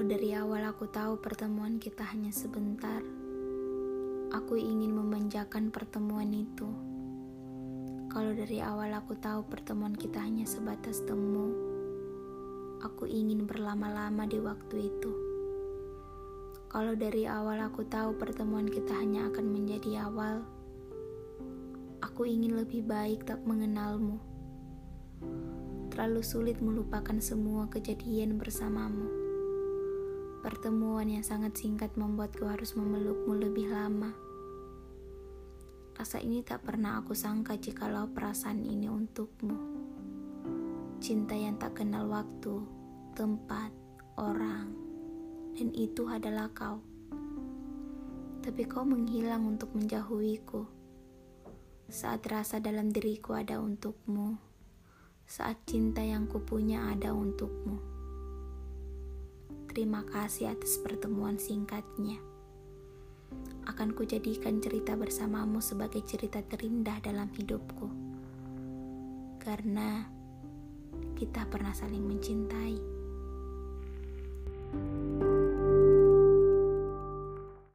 dari 0.00 0.32
awal 0.32 0.64
aku 0.64 0.88
tahu 0.88 1.20
pertemuan 1.20 1.76
kita 1.76 2.08
hanya 2.08 2.32
sebentar, 2.32 3.04
aku 4.32 4.56
ingin 4.56 4.96
memanjakan 4.96 5.68
pertemuan 5.68 6.32
itu. 6.32 6.66
Kalau 8.08 8.32
dari 8.32 8.64
awal 8.64 8.96
aku 8.96 9.14
tahu 9.14 9.44
pertemuan 9.44 9.92
kita 9.92 10.24
hanya 10.24 10.48
sebatas 10.48 11.04
temu, 11.04 11.52
aku 12.80 13.04
ingin 13.04 13.44
berlama-lama 13.44 14.24
di 14.24 14.40
waktu 14.40 14.88
itu. 14.88 15.12
Kalau 16.72 16.96
dari 16.96 17.28
awal 17.28 17.60
aku 17.62 17.84
tahu 17.84 18.16
pertemuan 18.16 18.66
kita 18.66 18.96
hanya 18.96 19.28
akan 19.28 19.46
menjadi 19.52 20.10
awal, 20.10 20.48
aku 22.00 22.24
ingin 22.24 22.56
lebih 22.56 22.82
baik 22.88 23.28
tak 23.28 23.44
mengenalmu. 23.44 24.16
Terlalu 25.92 26.22
sulit 26.24 26.58
melupakan 26.58 27.20
semua 27.22 27.70
kejadian 27.70 28.40
bersamamu. 28.40 29.33
Pertemuan 30.44 31.08
yang 31.08 31.24
sangat 31.24 31.56
singkat 31.56 31.96
membuatku 31.96 32.44
harus 32.44 32.76
memelukmu 32.76 33.32
lebih 33.32 33.72
lama. 33.72 34.12
Rasa 35.96 36.20
ini 36.20 36.44
tak 36.44 36.68
pernah 36.68 37.00
aku 37.00 37.16
sangka 37.16 37.56
jikalau 37.56 38.12
perasaan 38.12 38.60
ini 38.60 38.84
untukmu. 38.84 39.56
Cinta 41.00 41.32
yang 41.32 41.56
tak 41.56 41.80
kenal 41.80 42.12
waktu, 42.12 42.60
tempat, 43.16 43.72
orang, 44.20 44.68
dan 45.56 45.72
itu 45.72 46.04
adalah 46.12 46.52
kau. 46.52 46.84
Tapi 48.44 48.68
kau 48.68 48.84
menghilang 48.84 49.48
untuk 49.48 49.72
menjauhiku. 49.72 50.68
Saat 51.88 52.28
rasa 52.28 52.60
dalam 52.60 52.92
diriku 52.92 53.32
ada 53.32 53.64
untukmu, 53.64 54.36
saat 55.24 55.56
cinta 55.64 56.04
yang 56.04 56.28
kupunya 56.28 56.92
ada 56.92 57.16
untukmu. 57.16 57.73
Terima 59.74 60.06
kasih 60.06 60.54
atas 60.54 60.78
pertemuan 60.78 61.34
singkatnya. 61.34 62.22
Akan 63.66 63.90
kujadikan 63.90 64.62
cerita 64.62 64.94
bersamamu 64.94 65.58
sebagai 65.58 65.98
cerita 66.06 66.38
terindah 66.46 67.02
dalam 67.02 67.26
hidupku. 67.34 67.90
Karena 69.42 70.06
kita 71.18 71.50
pernah 71.50 71.74
saling 71.74 72.06
mencintai. 72.06 72.93